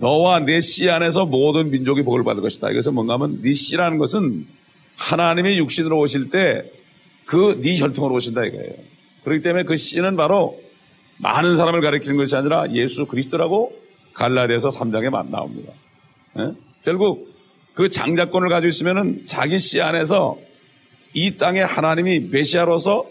너와 0.00 0.40
내씨 0.40 0.90
안에서 0.90 1.24
모든 1.24 1.70
민족이 1.70 2.02
복을 2.02 2.24
받을 2.24 2.42
것이다. 2.42 2.70
이것은 2.70 2.92
뭔가 2.92 3.14
하면 3.14 3.40
네 3.40 3.54
씨라는 3.54 3.96
것은 3.98 4.46
하나님의 4.96 5.58
육신으로 5.58 5.98
오실 5.98 6.30
때 6.30 6.64
그 7.28 7.60
네 7.60 7.78
혈통으로 7.78 8.14
오신다 8.14 8.44
이거예요. 8.46 8.72
그렇기 9.28 9.42
때문에 9.42 9.64
그 9.64 9.76
씨는 9.76 10.16
바로 10.16 10.58
많은 11.18 11.56
사람을 11.56 11.80
가리키는 11.80 12.16
것이 12.16 12.34
아니라 12.34 12.70
예수 12.72 13.06
그리스도라고 13.06 13.76
갈라디아서 14.14 14.70
3장에 14.70 15.10
나옵니다. 15.30 15.72
예? 16.38 16.52
결국 16.84 17.32
그 17.74 17.90
장자권을 17.90 18.48
가지고 18.48 18.68
있으면은 18.68 19.26
자기 19.26 19.58
씨 19.58 19.80
안에서 19.80 20.38
이 21.12 21.36
땅에 21.36 21.60
하나님이 21.60 22.20
메시아로서 22.30 23.06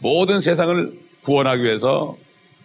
모든 0.00 0.40
세상을 0.40 0.92
구원하기 1.22 1.62
위해서 1.62 2.16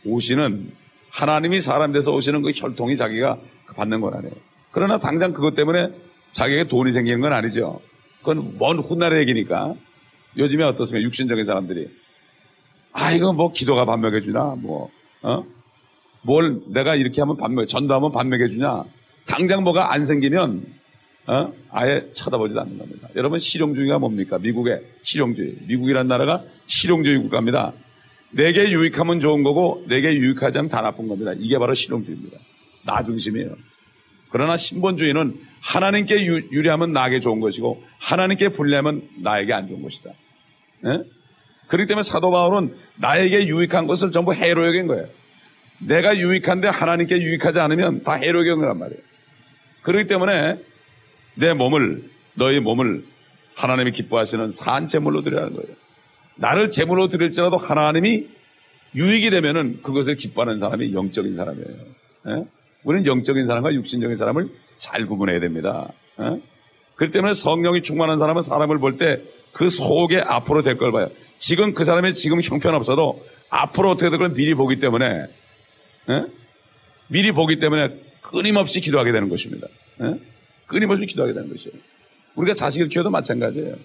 오시는 0.06 0.72
하나님이 1.10 1.60
사람 1.62 1.92
돼서 1.92 2.12
오시는 2.12 2.42
그 2.42 2.52
혈통이 2.56 2.96
자기가 2.96 3.38
받는 3.76 4.02
건 4.02 4.14
아니에요. 4.14 4.34
그러나 4.72 5.00
당장 5.00 5.34
그것 5.34 5.56
때문에 5.56 5.90
자기에게 6.32 6.68
돈이 6.68 6.94
생기는 6.94 7.20
건 7.20 7.34
아니죠. 7.34 7.82
그건 8.20 8.56
먼 8.58 8.80
훗날의 8.80 9.22
얘기니까. 9.22 9.74
요즘에 10.38 10.64
어떻습니까? 10.64 11.04
육신적인 11.06 11.46
사람들이. 11.46 11.90
아, 12.94 13.12
이거 13.12 13.34
뭐 13.34 13.52
기도가 13.52 13.86
밥 13.86 14.00
먹여주나, 14.00 14.56
뭐, 14.58 14.90
어? 15.22 15.44
뭘 16.24 16.62
내가 16.68 16.96
이렇게 16.96 17.22
하면 17.22 17.38
밥 17.38 17.52
먹여, 17.52 17.66
전도하면 17.66 18.12
밥 18.12 18.28
먹여주냐. 18.28 18.84
당장 19.26 19.64
뭐가 19.64 19.94
안 19.94 20.06
생기면, 20.06 20.66
어? 21.28 21.54
아예 21.70 22.10
쳐다보지도 22.14 22.60
않는 22.62 22.78
겁니다. 22.78 23.08
여러분, 23.16 23.40
실용주의가 23.40 24.00
뭡니까? 24.00 24.38
미국의 24.40 24.82
실용주의. 25.04 25.56
미국이란 25.68 26.08
나라가 26.08 26.44
실용주의 26.68 27.18
국가입니다. 27.20 27.74
내게 28.32 28.70
유익하면 28.72 29.20
좋은 29.20 29.44
거고, 29.44 29.86
내게 29.88 30.14
유익하지 30.14 30.58
않으면 30.58 30.70
다 30.70 30.82
나쁜 30.82 31.08
겁니다. 31.08 31.34
이게 31.38 31.58
바로 31.58 31.74
실용주의입니다. 31.74 32.38
나 32.86 33.04
중심이에요. 33.04 33.56
그러나 34.30 34.58
신본주의는 34.58 35.36
하나님께 35.62 36.26
유, 36.26 36.38
유리하면 36.52 36.94
나에게 36.94 37.20
좋은 37.20 37.40
것이고, 37.40 37.84
하나님께 38.00 38.50
불리하면 38.50 39.02
나에게 39.20 39.54
안 39.54 39.68
좋은 39.68 39.82
것이다. 39.82 40.12
예? 40.88 41.21
그렇기 41.72 41.88
때문에 41.88 42.04
사도 42.04 42.32
바울은 42.32 42.76
나에게 42.98 43.48
유익한 43.48 43.88
것을 43.88 44.12
전부 44.12 44.34
해로 44.34 44.68
여긴 44.68 44.88
거예요. 44.88 45.06
내가 45.80 46.18
유익한데 46.18 46.68
하나님께 46.68 47.16
유익하지 47.16 47.60
않으면 47.60 48.04
다 48.04 48.14
해로 48.14 48.46
여긴 48.46 48.60
거란 48.60 48.78
말이에요. 48.78 49.02
그렇기 49.82 50.08
때문에 50.08 50.60
내 51.36 51.54
몸을, 51.54 52.04
너의 52.34 52.60
몸을 52.60 53.06
하나님이 53.56 53.92
기뻐하시는 53.94 54.52
산 54.52 54.88
제물로 54.88 55.22
드리라는 55.22 55.54
거예요. 55.54 55.76
나를 56.36 56.70
제물로 56.70 57.08
드릴지라도 57.08 57.56
하나님이 57.56 58.28
유익이 58.94 59.30
되면은 59.30 59.82
그것을 59.82 60.16
기뻐하는 60.18 60.60
사람이 60.60 60.94
영적인 60.94 61.38
사람이에요. 61.38 61.68
예? 62.28 62.46
우리는 62.84 63.06
영적인 63.06 63.46
사람과 63.46 63.74
육신적인 63.74 64.18
사람을 64.18 64.50
잘 64.78 65.06
구분해야 65.06 65.40
됩니다. 65.40 65.88
예? 66.20 66.42
그렇기 66.96 67.14
때문에 67.14 67.34
성령이 67.34 67.82
충만한 67.82 68.20
사람은 68.20 68.42
사람을 68.42 68.78
볼 68.80 68.98
때 68.98 69.22
그 69.54 69.70
속에 69.70 70.18
앞으로 70.20 70.62
될 70.62 70.78
걸 70.78 70.92
봐요. 70.92 71.10
지금 71.42 71.74
그 71.74 71.84
사람이 71.86 72.14
지금 72.14 72.40
형편없어도 72.40 73.26
앞으로 73.50 73.90
어떻게 73.90 74.12
될걸 74.12 74.34
미리 74.36 74.54
보기 74.54 74.80
때문에 74.80 75.26
예? 76.10 76.26
미리 77.08 77.32
보기 77.32 77.60
때문에 77.60 77.96
끊임없이 78.22 78.80
기도하게 78.80 79.12
되는 79.12 79.28
것입니다. 79.28 79.68
예? 80.04 80.20
끊임없이 80.68 81.08
기도하게 81.08 81.34
되는 81.34 81.50
것이에요. 81.50 81.76
우리가 82.36 82.54
자식을 82.54 82.90
키워도 82.90 83.10
마찬가지예요. 83.10 83.76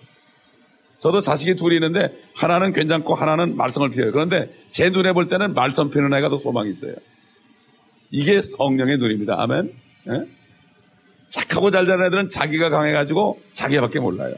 저도 0.98 1.22
자식이 1.22 1.56
둘이 1.56 1.76
있는데 1.76 2.14
하나는 2.34 2.74
괜찮고 2.74 3.14
하나는 3.14 3.56
말썽을 3.56 3.88
피워요. 3.88 4.12
그런데 4.12 4.50
제 4.68 4.90
눈에 4.90 5.14
볼 5.14 5.28
때는 5.28 5.54
말썽 5.54 5.90
피우는 5.92 6.12
애가 6.18 6.28
더 6.28 6.38
소망이 6.38 6.68
있어요. 6.68 6.94
이게 8.10 8.42
성령의 8.42 8.98
눈입니다. 8.98 9.40
아멘. 9.40 9.72
예? 10.10 10.26
착하고 11.30 11.70
잘 11.70 11.86
되는 11.86 12.04
애들은 12.04 12.28
자기가 12.28 12.68
강해가지고 12.68 13.40
자기밖에 13.54 13.98
몰라요. 13.98 14.34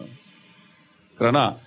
그러나 1.16 1.58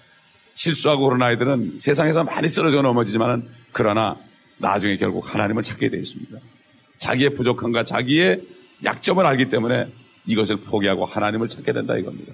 실수하고 0.62 1.06
그런 1.06 1.24
아이들은 1.24 1.80
세상에서 1.80 2.24
많이 2.24 2.48
쓰러져 2.48 2.84
넘어지지만은 2.84 3.48
그러나 3.72 4.18
나중에 4.60 4.98
결국 4.98 5.34
하나님을 5.34 5.64
찾게 5.64 5.90
되어 5.90 6.00
있습니다. 6.00 6.38
자기의 6.98 7.34
부족함과 7.34 7.84
자기의 7.84 8.42
약점을 8.84 9.26
알기 9.26 9.50
때문에 9.50 9.88
이것을 10.28 10.58
포기하고 10.58 11.06
하나님을 11.06 11.48
찾게 11.48 11.74
된다 11.74 11.98
이겁니다. 11.98 12.34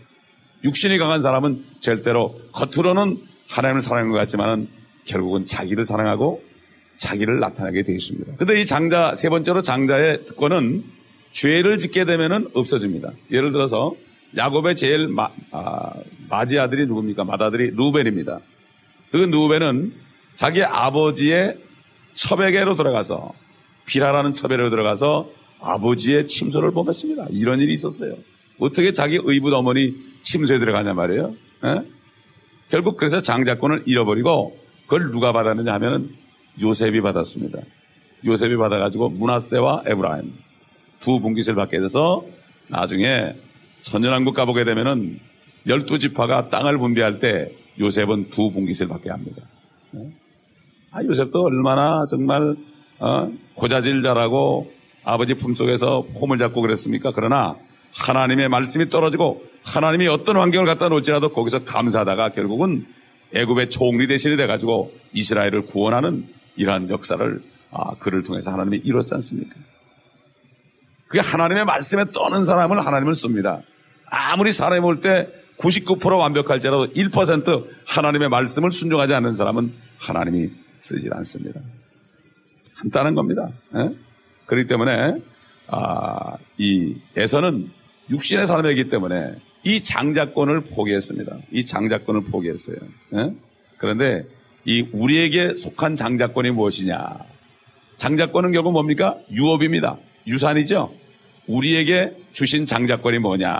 육신이 0.65 0.97
강한 0.97 1.21
사람은 1.21 1.63
절대로 1.79 2.37
겉으로는 2.51 3.17
하나님을 3.47 3.81
사랑하는 3.81 4.11
것 4.11 4.17
같지만은 4.17 4.67
결국은 5.05 5.45
자기를 5.45 5.85
사랑하고 5.85 6.43
자기를 6.97 7.39
나타내게 7.39 7.83
되어 7.83 7.95
있습니다. 7.95 8.33
근데 8.37 8.59
이 8.59 8.65
장자, 8.65 9.15
세 9.15 9.29
번째로 9.29 9.61
장자의 9.61 10.25
특권은 10.25 10.83
죄를 11.31 11.77
짓게 11.77 12.03
되면은 12.03 12.49
없어집니다. 12.53 13.11
예를 13.31 13.53
들어서 13.53 13.93
야곱의 14.35 14.75
제일 14.75 15.07
마, 15.07 15.29
아, 15.51 15.93
지 16.47 16.59
아들이 16.59 16.85
누굽니까? 16.85 17.23
맏아들이 17.23 17.71
루벤입니다. 17.71 18.39
그 19.11 19.17
루벤은 19.17 19.93
자기 20.35 20.63
아버지의 20.63 21.57
첩에게로 22.15 22.75
들어가서 22.75 23.33
비라라는 23.85 24.33
첩에로 24.33 24.69
들어가서 24.69 25.29
아버지의 25.61 26.27
침소를 26.27 26.71
범했습니다. 26.71 27.27
이런 27.31 27.59
일이 27.61 27.73
있었어요. 27.73 28.15
어떻게 28.59 28.91
자기 28.91 29.19
의붓 29.21 29.53
어머니 29.53 29.95
침소에 30.21 30.59
들어가냐 30.59 30.93
말이에요. 30.93 31.33
에? 31.63 31.81
결국 32.69 32.97
그래서 32.97 33.21
장자권을 33.21 33.83
잃어버리고 33.85 34.57
그걸 34.83 35.11
누가 35.11 35.31
받았느냐 35.31 35.73
하면은 35.73 36.11
요셉이 36.61 37.01
받았습니다. 37.01 37.59
요셉이 38.25 38.57
받아가지고 38.57 39.09
문하세와 39.09 39.83
에브라임 39.85 40.33
두 40.99 41.19
분깃을 41.19 41.55
받게 41.55 41.79
돼서 41.79 42.25
나중에 42.67 43.35
천연왕국 43.81 44.33
가보게 44.35 44.63
되면은 44.63 45.19
열두 45.67 45.99
지파가 45.99 46.49
땅을 46.49 46.77
분배할 46.77 47.19
때 47.19 47.51
요셉은 47.79 48.29
두 48.29 48.51
분깃을 48.51 48.87
받게 48.87 49.09
합니다. 49.09 49.43
아, 50.91 51.03
요셉도 51.03 51.43
얼마나 51.43 52.05
정말 52.09 52.55
어, 52.99 53.31
고자질 53.55 54.01
잘하고 54.01 54.71
아버지 55.03 55.35
품속에서 55.35 56.05
폼을 56.19 56.37
잡고 56.37 56.61
그랬습니까? 56.61 57.11
그러나 57.13 57.55
하나님의 57.93 58.49
말씀이 58.49 58.89
떨어지고 58.89 59.43
하나님이 59.63 60.07
어떤 60.07 60.37
환경을 60.37 60.65
갖다 60.65 60.89
놓을지라도 60.89 61.29
거기서 61.29 61.65
감사하다가 61.65 62.29
결국은 62.29 62.85
애굽의 63.33 63.69
총리 63.69 64.07
대신이 64.07 64.37
돼가지고 64.37 64.93
이스라엘을 65.13 65.65
구원하는 65.65 66.25
이러한 66.55 66.89
역사를 66.89 67.41
아, 67.71 67.95
그를 67.99 68.23
통해서 68.23 68.51
하나님이 68.51 68.77
이뤘지 68.83 69.13
않습니까? 69.15 69.55
그게 71.07 71.19
하나님의 71.19 71.65
말씀에 71.65 72.05
떠는 72.11 72.45
사람을 72.45 72.79
하나님을 72.85 73.13
씁니다. 73.13 73.61
아무리 74.09 74.51
사람이 74.51 74.81
볼 74.81 75.01
때 75.01 75.27
99% 75.59 76.19
완벽할지라도 76.19 76.87
1% 76.93 77.67
하나님의 77.85 78.29
말씀을 78.29 78.71
순종하지 78.71 79.13
않는 79.13 79.35
사람은 79.35 79.73
하나님이 79.97 80.49
쓰질 80.79 81.13
않습니다. 81.15 81.59
간단한 82.75 83.15
겁니다. 83.15 83.49
에? 83.75 83.79
예? 83.79 83.89
그렇기 84.45 84.67
때문에 84.67 85.15
아, 85.67 86.37
이 86.57 86.95
에서는 87.15 87.71
육신의 88.09 88.47
사람이기 88.47 88.89
때문에 88.89 89.35
이 89.63 89.81
장자권을 89.81 90.61
포기했습니다. 90.61 91.37
이 91.51 91.65
장자권을 91.65 92.25
포기했어요. 92.25 92.77
에? 93.13 93.17
예? 93.17 93.33
그런데 93.77 94.25
이 94.65 94.87
우리에게 94.91 95.55
속한 95.55 95.95
장자권이 95.95 96.51
무엇이냐? 96.51 97.17
장자권은 97.97 98.51
결국 98.51 98.73
뭡니까? 98.73 99.17
유업입니다. 99.31 99.97
유산이죠. 100.27 100.93
우리에게 101.47 102.15
주신 102.31 102.65
장자권이 102.65 103.19
뭐냐? 103.19 103.57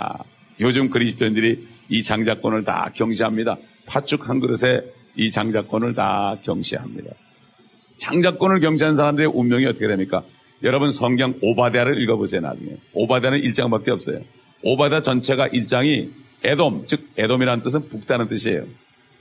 요즘 0.60 0.90
그리스도인들이 0.90 1.66
이 1.88 2.02
장자권을 2.02 2.64
다 2.64 2.90
경시합니다. 2.94 3.56
팥죽 3.86 4.28
한 4.28 4.40
그릇에 4.40 4.82
이 5.16 5.30
장자권을 5.30 5.94
다 5.94 6.36
경시합니다. 6.42 7.10
장자권을 7.96 8.60
경시하는 8.60 8.96
사람들의 8.96 9.30
운명이 9.34 9.66
어떻게 9.66 9.88
됩니까? 9.88 10.22
여러분 10.62 10.90
성경 10.90 11.34
오바데아를 11.40 12.00
읽어보세요 12.02 12.40
나중에. 12.40 12.76
오바데아는 12.92 13.40
1장밖에 13.42 13.88
없어요. 13.88 14.20
오바데아 14.62 15.02
전체가 15.02 15.48
1장이 15.48 16.10
에돔, 16.44 16.84
즉 16.86 17.08
에돔이라는 17.16 17.64
뜻은 17.64 17.88
북다는 17.88 18.28
뜻이에요. 18.28 18.64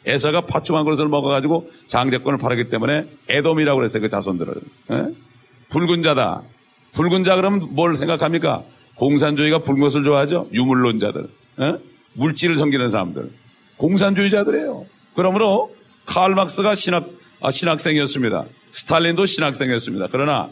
에서가 0.05 0.41
팥죽 0.41 0.75
한 0.75 0.85
그릇을 0.85 1.07
먹어가지고 1.07 1.69
장자권을 1.87 2.39
팔았기 2.39 2.69
때문에 2.69 3.07
에돔이라고 3.27 3.77
그랬어요 3.77 4.01
그 4.01 4.09
자손들을. 4.09 4.53
에? 4.91 5.13
붉은 5.69 6.01
자다. 6.01 6.43
붉은 6.93 7.23
자 7.23 7.35
그러면 7.35 7.67
뭘 7.71 7.95
생각합니까? 7.95 8.63
공산주의가 8.95 9.59
붉은 9.59 9.81
것을 9.81 10.03
좋아하죠? 10.03 10.47
유물론자들. 10.53 11.27
에? 11.61 11.77
물질을 12.17 12.55
섬기는 12.55 12.89
사람들. 12.89 13.29
공산주의자들이에요. 13.77 14.85
그러므로 15.15 15.73
칼 16.05 16.33
막스가 16.33 16.75
신학, 16.75 17.09
아, 17.41 17.51
신학생이었습니다. 17.51 18.45
스탈린도 18.71 19.25
신학생이었습니다. 19.25 20.07
그러나 20.11 20.49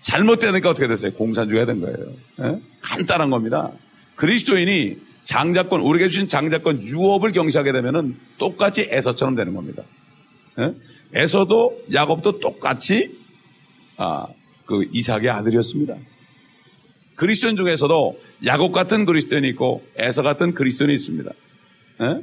잘못되니까 0.00 0.70
어떻게 0.70 0.88
됐어요? 0.88 1.12
공산주의가 1.12 1.66
된 1.66 1.80
거예요. 1.80 1.96
에? 2.40 2.60
간단한 2.80 3.30
겁니다. 3.30 3.70
그리스도인이 4.16 4.96
장자권, 5.24 5.80
우리에게 5.80 6.08
주신 6.08 6.28
장자권 6.28 6.82
유업을 6.82 7.32
경시하게 7.32 7.72
되면은 7.72 8.16
똑같이 8.38 8.88
에서처럼 8.90 9.36
되는 9.36 9.54
겁니다. 9.54 9.82
에? 10.58 10.72
에서도 11.14 11.82
야곱도 11.92 12.40
똑같이 12.40 13.16
아, 13.96 14.26
그 14.66 14.88
이삭의 14.92 15.30
아들이었습니다. 15.30 15.94
그리스도인 17.22 17.54
중에서도 17.54 18.18
야곱 18.46 18.72
같은 18.72 19.04
그리스도인이 19.04 19.48
있고 19.50 19.84
에서 19.96 20.22
같은 20.22 20.54
그리스도인이 20.54 20.92
있습니다. 20.92 21.30
에? 21.30 22.20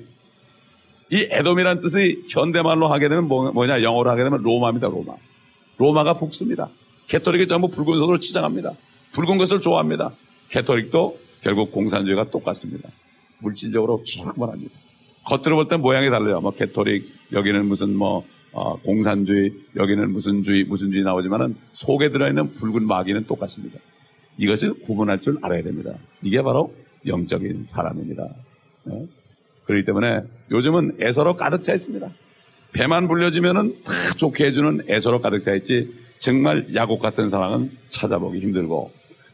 이 1.12 1.28
에돔이라는 1.32 1.82
뜻이 1.82 2.24
현대말로 2.28 2.90
하게 2.90 3.08
되면 3.08 3.30
뭐, 3.30 3.66
냐 3.66 3.82
영어로 3.82 4.10
하게 4.10 4.26
되면 4.26 4.44
로마입니다. 4.44 4.90
로마. 4.90 5.14
로마가 5.78 6.16
붉습니다. 6.16 6.68
캐토릭이 7.08 7.48
전부 7.48 7.70
붉은 7.70 7.98
소를 7.98 8.20
치장합니다. 8.20 8.74
붉은 9.14 9.38
것을 9.38 9.62
좋아합니다. 9.62 10.12
캐토릭도 10.50 11.18
결국 11.44 11.72
공산주의가 11.72 12.30
똑같습니다. 12.30 12.90
물질적으로 13.40 14.04
충분합니다. 14.04 14.76
겉으로 15.24 15.56
볼 15.56 15.70
땐 15.70 15.80
모양이 15.80 16.10
달라요. 16.10 16.42
뭐 16.42 16.52
캐토릭 16.52 17.10
여기는 17.32 17.66
무슨 17.68 17.96
뭐 17.96 18.26
어, 18.52 18.76
공산주의 18.82 19.54
여기는 19.78 20.12
무슨 20.12 20.44
주의 20.44 20.66
무슨 20.66 20.92
주의 20.92 21.06
나오지만은 21.06 21.56
속에 21.72 22.10
들어있는 22.10 22.56
붉은 22.56 22.86
마귀는 22.86 23.28
똑같습니다. 23.28 23.80
이것을 24.40 24.74
구분할 24.86 25.20
줄 25.20 25.38
알아야 25.42 25.62
됩니다. 25.62 25.92
이게 26.24 26.42
바로 26.42 26.74
영적인 27.06 27.66
사람입니다. 27.66 28.28
네? 28.86 29.06
그렇기 29.66 29.86
때문에 29.86 30.22
요즘은 30.50 30.98
애서로 31.02 31.36
가득 31.36 31.62
차 31.62 31.74
있습니다. 31.74 32.10
배만 32.72 33.08
불려지면은 33.08 33.84
다 33.84 33.94
좋게 34.18 34.46
해주는 34.46 34.86
애서로 34.90 35.20
가득 35.20 35.42
차 35.42 35.54
있지 35.56 35.94
정말 36.20 36.74
야곱 36.74 37.02
같은 37.02 37.30
사람은 37.30 37.72
찾아보기 37.90 38.40
힘들고 38.40 38.92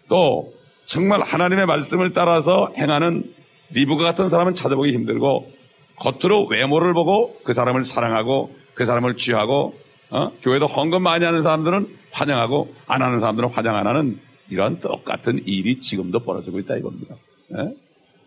또 0.10 0.54
정말 0.86 1.22
하나님의 1.22 1.66
말씀을 1.68 2.12
따라서 2.12 2.72
행하는 2.76 3.24
리브가 3.72 4.04
같은 4.04 4.30
사람은 4.30 4.56
찾아보기 4.56 4.92
힘들고 4.92 5.52
겉으로 5.98 6.48
외모를 6.48 6.94
보고 6.94 7.40
그 7.44 7.54
사람을 7.54 7.84
사랑하고 7.84 8.56
그 8.74 8.86
사람을 8.86 9.16
취하고 9.16 9.76
어? 10.10 10.32
교회도 10.42 10.68
헌금 10.68 11.02
많이 11.02 11.26
하는 11.26 11.42
사람들은 11.42 11.88
환영하고 12.12 12.74
안 12.88 13.02
하는 13.02 13.20
사람들은 13.20 13.50
환영 13.50 13.76
안 13.76 13.88
하는 13.88 14.20
이런 14.50 14.80
똑같은 14.80 15.42
일이 15.48 15.80
지금도 15.80 16.20
벌어지고 16.20 16.60
있다 16.60 16.76
이겁니다. 16.78 17.16
예? 17.58 17.76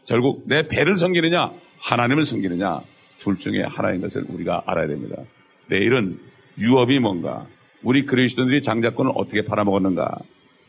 결국 0.07 0.45
내 0.47 0.67
배를 0.67 0.97
섬기느냐 0.97 1.53
하나님을 1.81 2.25
섬기느냐 2.25 2.81
둘 3.19 3.39
중에 3.39 3.63
하나인 3.63 4.01
것을 4.01 4.25
우리가 4.29 4.65
알아야 4.67 4.87
됩니다. 4.87 5.23
내일은 5.69 6.19
유업이 6.59 6.99
뭔가 6.99 7.47
우리 7.83 8.05
그리스도인들이 8.05 8.63
장자권을 8.63 9.13
어떻게 9.15 9.43
팔아먹었는가 9.43 10.19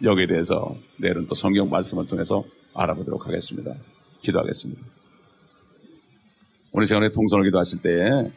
여기에 0.03 0.27
대해서 0.27 0.75
내일은 0.97 1.27
또 1.27 1.35
성경 1.35 1.69
말씀을 1.69 2.07
통해서 2.07 2.43
알아보도록 2.73 3.27
하겠습니다. 3.27 3.73
기도하겠습니다. 4.21 4.81
오늘 6.71 6.85
시간에 6.85 7.09
통성을 7.09 7.43
기도하실 7.45 7.81
때에 7.81 8.31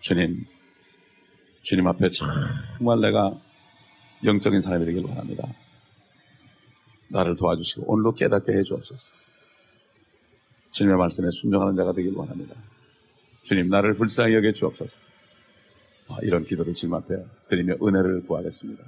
주님 0.00 0.44
주님 1.62 1.86
앞에 1.86 2.08
정말 2.10 3.00
내가 3.00 3.32
영적인 4.24 4.60
사람이 4.60 4.84
되길 4.84 5.04
원합니다. 5.04 5.48
나를 7.08 7.36
도와주시고 7.36 7.90
오늘도 7.90 8.14
깨닫게 8.14 8.52
해주옵소서. 8.52 9.02
주님의 10.70 10.98
말씀에 10.98 11.30
순종하는 11.30 11.76
자가 11.76 11.92
되길 11.92 12.14
원합니다. 12.14 12.54
주님 13.42 13.68
나를 13.68 13.94
불쌍히 13.94 14.34
여겨 14.34 14.52
주옵소서. 14.52 14.98
아, 16.08 16.18
이런 16.22 16.44
기도를 16.44 16.74
주님 16.74 16.94
앞에 16.94 17.24
드리며 17.48 17.74
은혜를 17.82 18.22
구하겠습니다. 18.22 18.84